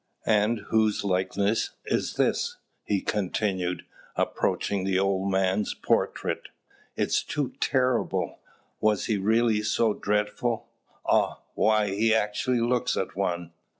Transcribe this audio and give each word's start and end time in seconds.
"And 0.25 0.61
whose 0.71 1.03
likeness 1.03 1.75
is 1.85 2.15
this?" 2.15 2.57
he 2.83 3.01
continued, 3.01 3.85
approaching 4.15 4.83
the 4.83 4.97
old 4.97 5.29
man's 5.31 5.75
portrait. 5.75 6.49
"It 6.95 7.09
is 7.09 7.21
too 7.21 7.53
terrible. 7.59 8.39
Was 8.79 9.05
he 9.05 9.17
really 9.19 9.61
so 9.61 9.93
dreadful? 9.93 10.69
Ah! 11.05 11.41
why, 11.53 11.89
he 11.89 12.15
actually 12.15 12.61
looks 12.61 12.97
at 12.97 13.15
one! 13.15 13.51